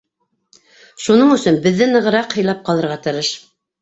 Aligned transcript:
Шуның 1.03 1.29
өсөн 1.37 1.61
беҙҙе 1.67 1.91
нығыраҡ 1.91 2.35
һыйлап 2.39 2.65
ҡалырға 2.71 2.97
тырыш. 3.09 3.31